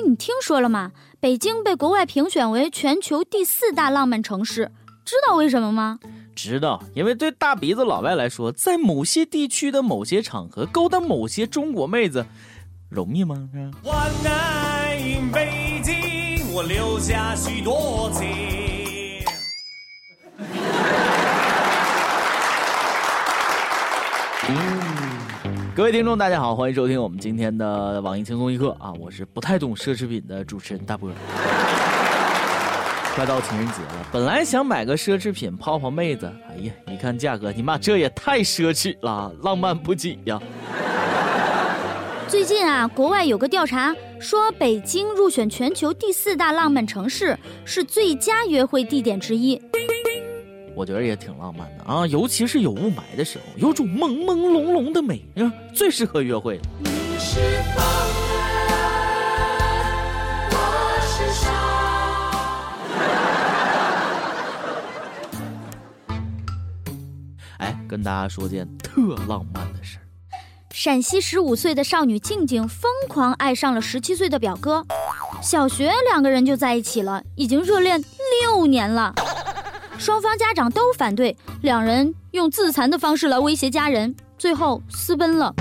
[0.00, 0.92] 哎，你听说了吗？
[1.20, 4.72] 北京被国外评选为全球第四大浪漫城市，
[5.04, 5.98] 知道为什么吗？
[6.34, 12.24] 知道，因为对大鼻子老外来说，在某些地区的某些场合勾搭某些中国妹子，
[12.88, 13.50] 容易吗？
[13.82, 13.92] 我
[14.26, 14.96] 爱
[15.30, 18.59] 北京，我留下许多情。
[25.80, 28.92] 各位听众，大家好，欢迎收听我们今天的网易轻松一刻啊！
[29.00, 31.10] 我是不太懂奢侈品的主持人大波。
[33.14, 40.38] 快到情人节了，本来想买个奢侈品泡泡妹子，哎呀，一看价格，你妈这也太奢侈了，浪漫不起呀！
[42.28, 47.34] 最近啊，国外有个调查说，北京入选全球第四大浪漫城市，
[47.64, 49.58] 是最佳约会地点之一。
[50.80, 55.22] 我觉得也挺浪漫的啊，尤其是有雾霾的时候，有种朦朦胧胧的美，
[55.74, 56.62] 最适合约会了。
[67.58, 70.08] 哎，跟大家说件特浪漫的事儿：
[70.72, 74.86] 陕西十五岁的少女静静疯狂爱上了十七岁的表哥，
[75.42, 78.02] 小学两个人就在一起了，已经热恋
[78.42, 79.14] 六年了。
[80.00, 85.54] 双方家长都反对，两人用自残的方式来威胁家人，最后私奔了。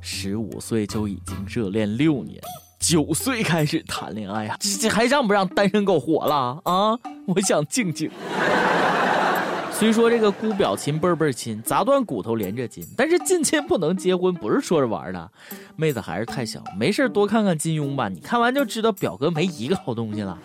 [0.00, 2.40] 十五岁就已经热恋六年，
[2.78, 6.96] 九岁开始谈恋爱啊，这这还让不让单身狗活了啊？
[7.26, 8.08] 我想静静。
[9.74, 15.28] 虽说这个姑表亲辈辈亲，砸断骨头连着筋，但是近亲不能结婚，不是说着玩的。
[15.74, 20.38] 妹子还是太小，没事多看看金庸吧，你看完就知道表哥没一个好东西了。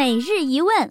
[0.00, 0.90] 每日一问：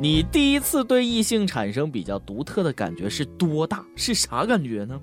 [0.00, 3.84] 你第一次对异性产生比较独特的感觉是多大？
[3.94, 4.98] 是啥感觉呢？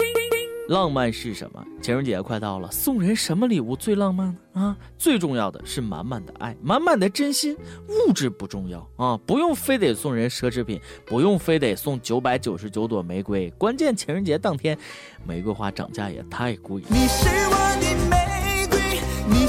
[0.68, 1.64] 浪漫是什么？
[1.80, 4.59] 情人节快到了，送人什么礼物最浪漫呢？
[4.59, 7.56] 啊，最重要的是满满的爱，满满的真心。
[7.88, 13.47] 物质不重要啊，不用非得送人奢侈品，不用非得送九百九十九朵玫瑰。
[13.59, 14.75] 关键情人节当天，
[15.24, 16.81] 玫瑰花涨价也太贵。
[16.90, 19.00] 你是我的玫瑰，
[19.30, 19.46] 你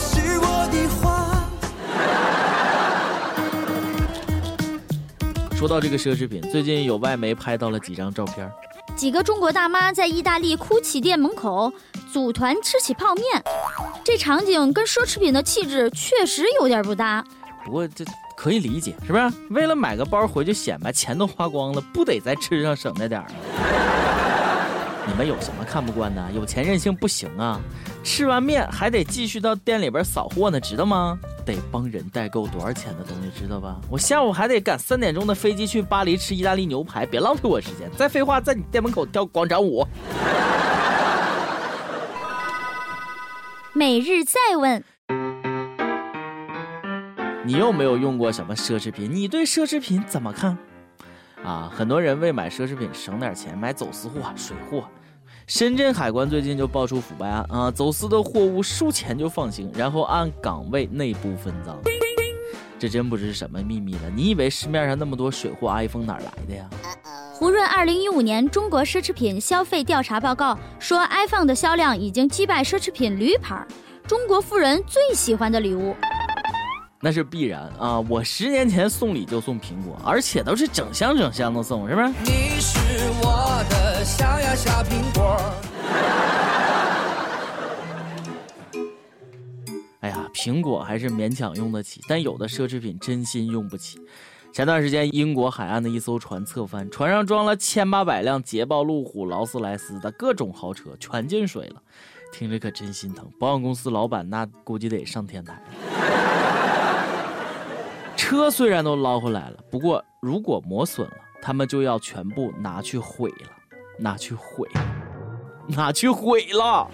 [5.62, 8.50] 说到这个奢侈品，最近有外媒拍到了几张照片，
[8.96, 11.72] 几个中国大妈在意大利 GUCCI 店门口
[12.12, 13.24] 组团吃起泡面，
[14.02, 17.24] 这场景跟奢侈品的气质确实有点不搭。
[17.64, 18.04] 不过这
[18.36, 19.32] 可以理解，是不是？
[19.50, 23.91] 为了买个包回去显摆，钱都花光了，不得在吃上省着点儿？
[25.06, 26.30] 你们有什么看不惯的？
[26.32, 27.60] 有钱任性不行啊！
[28.04, 31.18] 吃完面还得继续到店里边扫货呢，知道吗？
[31.44, 33.80] 得帮人代购多少钱的东西，知道吧？
[33.91, 37.91] 我下午还得赶三点钟的飞机去巴黎吃意大利牛排，别浪费我时间。
[37.96, 39.84] 再废话，在你店门口跳广场舞。
[43.72, 44.84] 每日再问：
[47.44, 49.10] 你有没有用过什么奢侈品？
[49.12, 50.56] 你对奢侈品怎么看？
[51.44, 54.84] 啊，很多人为买奢侈品省点钱，买走私货、水货。
[55.47, 61.76] 深圳海关最近就爆出腐败案啊，走私的货物收钱就放行，然后按岗位内部分赃。
[62.78, 64.10] 这真不知是什么秘密了。
[64.14, 66.69] 你以为市面上那么多水货 iPhone 哪来的呀？
[67.32, 73.64] 胡润二零一五年中国奢侈品消费调查报告说，iPhone 的销量已经击败奢侈品驴牌，
[74.06, 75.94] 中国富人最喜欢的礼物。
[77.04, 77.98] 那是必然啊！
[78.08, 82.06] 我十年前送礼就送苹果，而且都是整箱整箱的送，是不是？
[82.22, 82.78] 你是
[83.20, 85.36] 我的小呀小苹果。
[89.98, 93.98] 哎呀，苹果还是勉强用得起，但有的奢侈品真心用不起。
[94.52, 101.82] 前段时间，英国海岸的一艘船侧翻，船上装了千八百辆捷豹、路虎、劳斯莱斯的各种豪车，全进水了，
[102.32, 103.28] 听着可真心疼。
[103.41, 105.60] 保险公司老板那估计得上天台。
[108.32, 113.50] 车虽然都捞回来了，不过如果磨损了，他们就要全部拿去毁了，
[113.98, 114.66] 拿去毁，
[115.68, 116.89] 拿去毁了。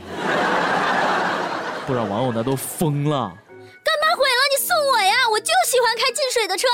[1.87, 3.33] 不少网友那都疯了。
[3.85, 4.41] 干嘛毁了？
[4.51, 5.15] 你送我呀！
[5.31, 6.67] 我就喜欢开进水的车。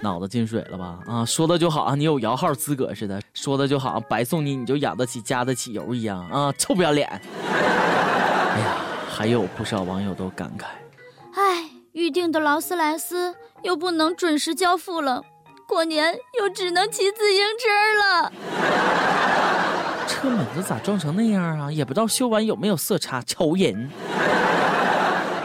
[0.00, 0.98] 脑子进水了吧？
[1.06, 6.52] 啊，说的就好像你有摇号资格似的，说的就好像白送你你就养得起加得起油一样啊！
[6.58, 7.08] 臭不要脸。
[7.48, 8.74] 哎呀，
[9.08, 10.64] 还有不少网友都感慨。
[11.40, 11.70] 哎。
[11.94, 15.22] 预定的劳斯莱斯又不能准时交付了，
[15.66, 17.68] 过年又只能骑自行车
[17.98, 18.32] 了。
[20.06, 21.72] 车门子咋撞成那样啊？
[21.72, 23.90] 也不知道修完有没有色差，愁人。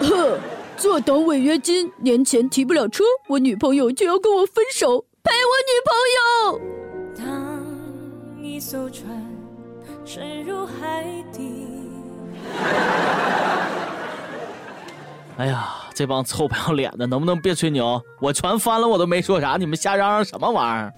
[0.01, 0.37] 呵，
[0.75, 6.59] 坐等违约金，年前提不了车，我女朋友就要跟我分手，赔我女朋友。
[7.17, 9.05] 当一艘船
[10.05, 11.65] 沉入海底。
[15.37, 18.01] 哎呀，这帮臭不要脸的，能不能别吹牛？
[18.21, 20.93] 我船翻了，我都没说啥，你们瞎嚷嚷什么玩意儿？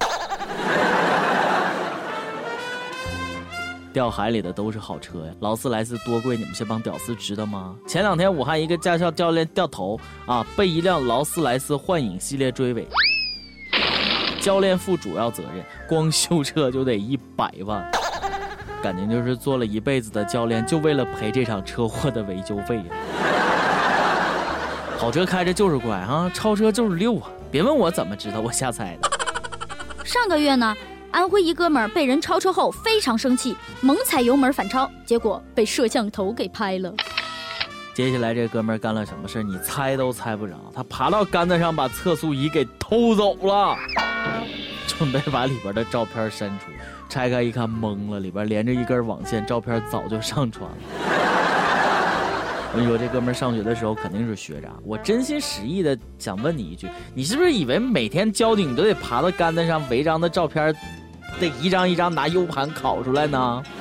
[3.92, 7.76] 掉海里的都是好车呀，劳斯莱斯多贵，你们这帮屌丝知道吗？
[7.88, 12.88] 前两天武汉一个驾校教练掉头啊，被一辆劳斯莱斯幻影系列追尾，
[14.40, 17.84] 教练负主要责任，光修车就得一百万，
[18.84, 22.84] 感情就是做了一辈子的教练，就为了赔这场车祸的维修费呀。
[25.02, 29.10] 好车开着就是乖啊，超车就是溜啊，别问我怎么知道，我瞎猜的。
[30.06, 30.78] 上个月呢？
[31.10, 36.94] 安徽一哥们儿被人超车后非常生气，猛踩油门反超，结果被摄像头给拍了。
[37.96, 40.54] 接下来这哥们儿干了什么事你猜都猜不着。
[40.72, 43.76] 他爬到杆子上把测速仪给偷走了，
[44.86, 46.72] 准备把里边的照片删除。
[47.10, 50.78] 拆开一看懵了，里边连着一根网线，照片早就上传了。
[52.74, 54.70] 我跟你说，这哥们上学的时候肯定是学渣。
[54.86, 60.74] 我真心实意的想问你一句，你是不是以为每天交警都得爬到杆子上违章的照片？
[61.38, 63.62] 得一张一张拿 U 盘拷出来呢。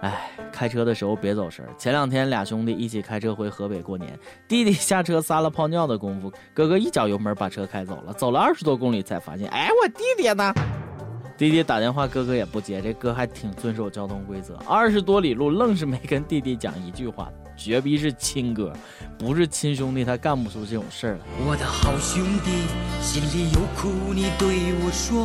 [0.00, 1.62] 哎，开车的时候别走神。
[1.76, 4.18] 前两天俩兄弟一起开车回河北过年，
[4.48, 8.12] 弟弟下车撒了泡尿的功夫，哥哥一脚油门把车开走了。
[8.14, 10.54] 走了二十多公里才发现，哎，我弟弟呢？
[11.38, 12.80] 弟弟打电话，哥哥也不接。
[12.80, 17.30] 这哥还挺遵守交通规则，二十多里路愣是没跟弟弟讲一句话。
[17.54, 18.72] 绝逼是亲哥，
[19.18, 21.20] 不是亲兄弟，他干不出这种事儿来。
[21.46, 22.50] 我的好兄弟，
[23.02, 25.24] 心里有苦你对我说。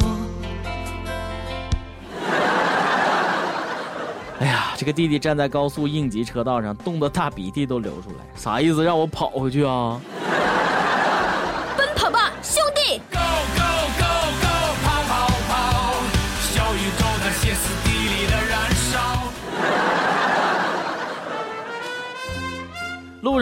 [4.39, 8.83] 哎呀，这个弟弟站在高速应急车道上，冻得大鼻涕都流出来，啥意思？
[8.83, 10.01] 让我跑回去啊？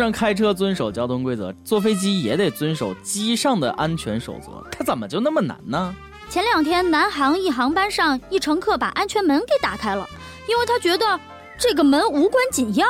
[0.10, 4.66] 上开车遵守交通规则，坐飞机也得遵守机上的安全守则。
[4.72, 5.96] 它怎么就那么难呢？
[6.30, 10.08] 前两天南航一航班上，一乘客把安全门给打开了，
[10.50, 11.20] 因为他觉得
[11.60, 12.88] 这个门无关紧要，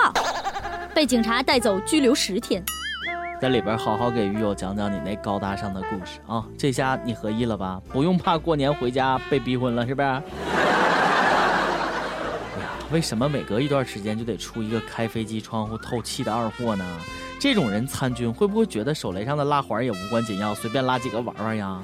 [0.96, 2.64] 被警察带走拘留十天。
[3.42, 6.46] 在里边好好给狱友讲讲你那高大上的故事啊！
[6.58, 7.82] 这下你合意了吧？
[7.90, 10.22] 不用怕过年回家被逼婚了，是不是？
[12.92, 16.84] 为什么每隔一段时间就得出一个开飞机窗户透气的二货呢？
[17.40, 21.80] 这种人参军会不会觉得手雷上的拉环也无关紧要，随便拉几个玩玩呀？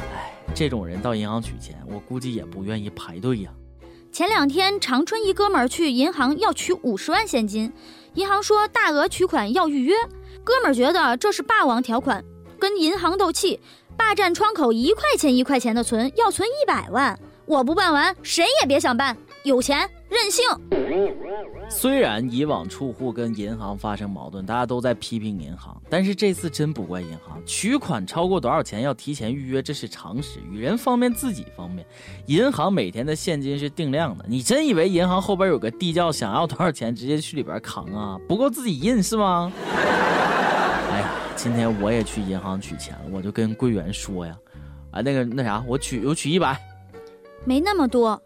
[0.00, 3.50] 哎，这种人到银行取钱，我估计也不愿意排队呀。
[4.10, 7.72] 前两天长春一哥们儿去银行要取五十万现金，
[8.14, 9.94] 银行说大额取款要预约，
[10.42, 12.24] 哥们儿觉得这是霸王条款，
[12.58, 13.60] 跟银行斗气，
[13.96, 17.16] 霸占窗口一块钱一块钱的存，要存一百万。
[17.46, 19.16] 我不办完，谁也别想办。
[19.42, 20.44] 有钱任性。
[21.68, 27.38] 虽然以往储户跟银行发生矛盾，大家都在批评银行，但是这次真不怪银行。
[27.44, 31.86] 取款超过多少钱要提前预约，这是常识，与人方便，自己方便。
[32.26, 38.18] 银行每天的现金是定量的，你真以为银行后边有个地窖，想要多少钱直接去里边扛啊？
[38.26, 39.52] 不够自己印是吗？
[39.66, 44.34] 哎呀，今天我也去银行取钱了，我就跟柜员说呀，
[44.90, 46.58] 啊那个那啥，我取我取一百。
[47.46, 48.20] 没那么多，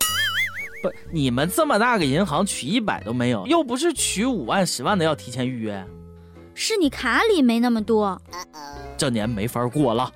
[0.80, 5.84] 不，你们这么大个银行取一百都没有，又不是取五万、十万的要提前预约，
[6.54, 8.20] 是你卡里没那么多，
[8.96, 10.12] 这年没法过了。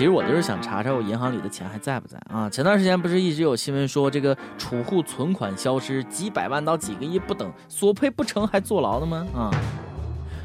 [0.00, 2.48] 其实我就是想查查我银行里的钱还在不在啊！
[2.48, 9.26] 前段时间不是一直有新闻说这个储户存款消失几百万到几个亿不等，索赔不成还坐牢的吗？
[9.36, 9.50] 啊！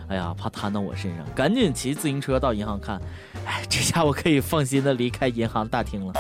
[0.10, 3.02] 哎呀，怕摊到我身上，赶紧骑自行车到银行看。
[3.46, 6.12] 哎，这下我可以放心的离开银行大厅了。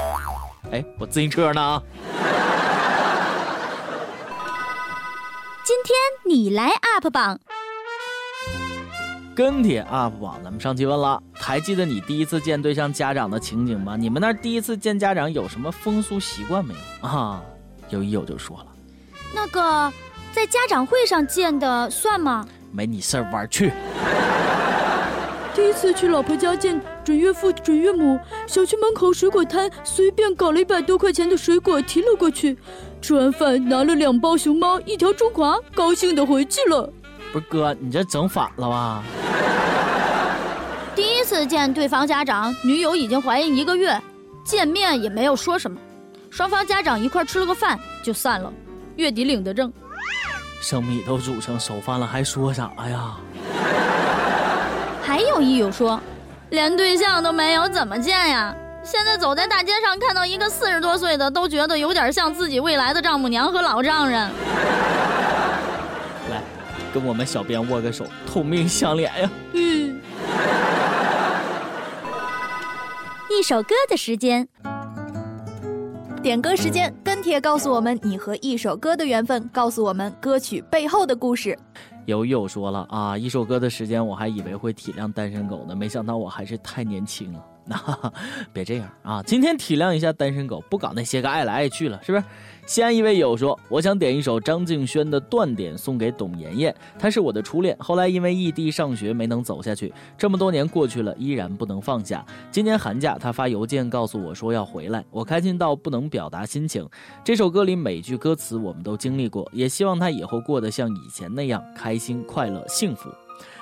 [0.72, 1.84] 哎，我自行车呢？
[5.66, 5.94] 今天
[6.26, 7.38] 你来 UP 榜。
[9.36, 13.98] 跟帖 UP 榜，咱们上期问了，还记得你第一次见对象家长的情景吗？
[13.98, 17.44] 你们那第一次见家长有什么风俗习惯没有啊？
[17.90, 18.66] 有一友就说了，
[19.34, 19.92] 那个
[20.32, 22.48] 在家长会上见的算吗？
[22.72, 23.74] 没你事儿，玩去。
[25.54, 32.58] 第一次去老婆家见准岳父准岳母，小区门口水果摊随便搞了一百多块钱的水果提了过去，
[33.02, 36.90] 吃完饭拿了两包熊猫一条中华，高兴的回去了。
[37.32, 39.04] 不是哥，你这整反了吧？
[41.26, 44.00] 次见对方家长，女友已经怀孕一个月，
[44.46, 45.76] 见面也没有说什么，
[46.30, 48.54] 双方家长一块吃了个饭就散了，
[48.96, 49.74] 月底领的证。
[50.62, 53.16] 生米都煮成熟饭了，还说啥呀？
[55.02, 56.00] 还有益友说，
[56.52, 58.56] 连对象都没有，怎么见呀？
[58.84, 64.30] 现在走在大街上，看到一个四十多岁的，都觉得有点像自己未来的丈母娘和老丈人。
[66.30, 66.40] 来，
[66.94, 69.30] 跟我们小编握个手，同命相连呀！
[69.54, 69.75] 嗯。
[73.38, 74.48] 一首歌的时间，
[76.24, 81.58] 点歌时间，跟帖告诉我们你和一首歌的缘分，告诉我们歌曲背后的故事。
[82.06, 87.46] 有友说了啊，一首歌的时间，我还以为会体谅单身狗呢，没想到我还是太年轻了。
[87.68, 88.14] 那
[88.54, 89.24] 别这样啊！
[89.24, 92.24] 今天体谅一下单身狗，不搞那些个爱来爱去了，是不是？
[92.68, 102.24] 西安一位友说，我想点一首张敬轩的《断点》送给董妍妍，她是我的初恋，后来因为异地上学没能走下去，这么多年过去了，依然不能放下。
[102.52, 106.88] 今年寒假，她发邮件告诉我说要回来，我开心到不能表达心情。
[107.24, 113.10] 这首歌里每句歌词我们都经历过，也希望她以后过得像以前那样开心、快乐、幸福。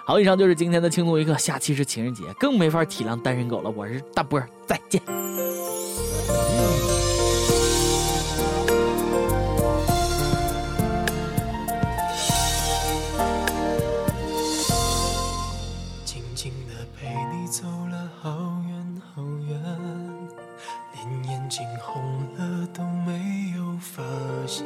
[0.06, 1.38] 好，以上就是今天的轻松一刻。
[1.38, 3.70] 下期是情人节，更没法体谅单身狗了。
[3.70, 5.02] 我是大波，再见。
[16.04, 18.30] 静静的陪你走了好
[18.68, 19.58] 远好远，
[20.96, 22.04] 连眼睛红
[22.38, 24.04] 了都没有发
[24.46, 24.66] 现。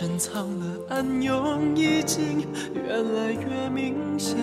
[0.00, 4.34] 深藏的暗涌已经越来越明显。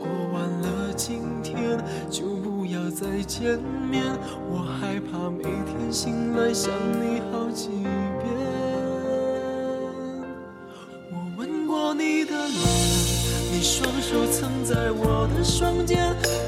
[0.00, 1.78] 过完了今天
[2.08, 3.58] 就不要再见
[3.90, 4.02] 面，
[4.50, 8.32] 我害怕每天醒来想你好几遍。
[11.10, 12.58] 我吻过你的脸，
[13.52, 15.98] 你双手曾在我的双肩，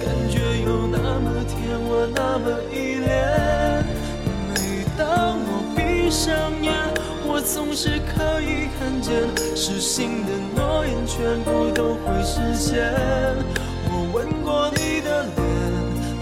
[0.02, 3.84] 感觉有那么甜，我那么依恋。
[4.48, 6.50] 每当我闭上。
[6.62, 6.69] 眼
[7.52, 9.12] 总是可以看见，
[9.56, 12.92] 失信的诺言全部都会实现。
[13.86, 15.38] 我吻过你的脸，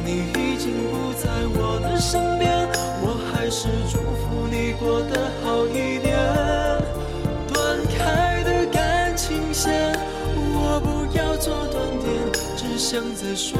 [0.05, 2.67] 你已经不在我的身边，
[3.03, 6.17] 我还是祝福你过得好一点。
[7.53, 9.95] 断开的感情线，
[10.35, 12.09] 我不要做断点，
[12.57, 13.59] 只想在睡。